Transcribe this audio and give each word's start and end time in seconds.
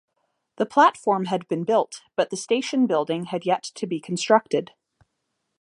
The 0.55 0.65
platform 0.65 1.25
had 1.25 1.47
been 1.47 1.63
built, 1.63 2.01
but 2.15 2.31
the 2.31 2.35
station 2.35 2.87
building 2.87 3.25
had 3.25 3.45
yet 3.45 3.61
to 3.75 3.85
be 3.85 3.99
constructed. 3.99 4.71